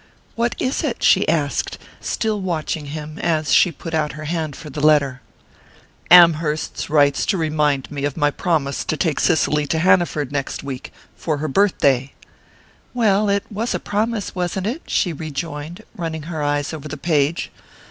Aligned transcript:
"What 0.33 0.55
is 0.57 0.83
it?" 0.83 1.03
she 1.03 1.27
asked, 1.29 1.77
still 1.99 2.41
watching 2.41 2.87
him 2.87 3.19
as 3.19 3.53
she 3.53 3.71
put 3.71 3.93
out 3.93 4.13
her 4.13 4.23
hand 4.25 4.55
for 4.55 4.71
the 4.71 4.83
letter. 4.83 5.21
"Amherst 6.09 6.89
writes 6.89 7.23
to 7.27 7.37
remind 7.37 7.91
me 7.91 8.03
of 8.03 8.17
my 8.17 8.31
promise 8.31 8.83
to 8.85 8.97
take 8.97 9.19
Cicely 9.19 9.67
to 9.67 9.77
Hanaford 9.77 10.31
next 10.31 10.63
week, 10.63 10.91
for 11.15 11.37
her 11.37 11.47
birthday." 11.47 12.13
"Well 12.95 13.29
it 13.29 13.43
was 13.51 13.75
a 13.75 13.79
promise, 13.79 14.33
wasn't 14.33 14.65
it?" 14.65 14.81
she 14.87 15.13
rejoined, 15.13 15.83
running 15.95 16.23
her 16.23 16.41
eyes 16.41 16.73
over 16.73 16.87
the 16.87 16.97
page. 16.97 17.51